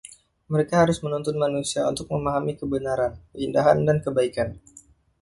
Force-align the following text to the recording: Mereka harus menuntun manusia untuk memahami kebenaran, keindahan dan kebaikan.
Mereka 0.51 0.73
harus 0.83 0.97
menuntun 1.05 1.35
manusia 1.45 1.81
untuk 1.91 2.05
memahami 2.13 2.53
kebenaran, 2.59 3.13
keindahan 3.37 3.79
dan 3.87 3.97
kebaikan. 4.05 4.49